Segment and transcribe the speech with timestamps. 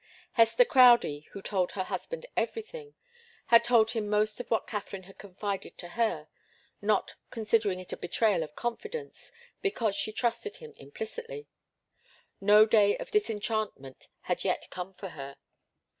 [0.31, 2.95] Hester Crowdie, who told her husband everything,
[3.45, 6.27] had told him most of what Katharine had confided to her,
[6.81, 11.45] not considering it a betrayal of confidence, because she trusted him implicitly.
[12.39, 15.37] No day of disenchantment had yet come for her.